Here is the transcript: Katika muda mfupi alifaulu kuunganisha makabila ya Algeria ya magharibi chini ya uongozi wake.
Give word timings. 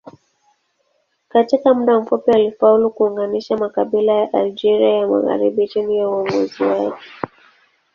Katika 1.29 1.73
muda 1.73 1.99
mfupi 1.99 2.31
alifaulu 2.31 2.91
kuunganisha 2.91 3.57
makabila 3.57 4.13
ya 4.13 4.33
Algeria 4.33 4.93
ya 4.93 5.07
magharibi 5.07 5.67
chini 5.67 5.97
ya 5.97 6.09
uongozi 6.09 6.63
wake. 6.63 7.03